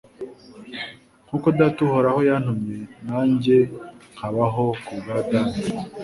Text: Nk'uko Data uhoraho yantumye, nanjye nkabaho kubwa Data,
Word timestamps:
Nk'uko 1.25 1.47
Data 1.59 1.79
uhoraho 1.87 2.19
yantumye, 2.29 2.77
nanjye 3.05 3.57
nkabaho 4.15 4.65
kubwa 4.85 5.13
Data, 5.31 5.59